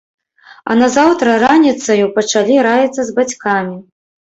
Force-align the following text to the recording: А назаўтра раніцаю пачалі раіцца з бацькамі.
А 0.71 0.77
назаўтра 0.79 1.35
раніцаю 1.43 2.09
пачалі 2.17 2.59
раіцца 2.71 3.01
з 3.13 3.17
бацькамі. 3.21 3.81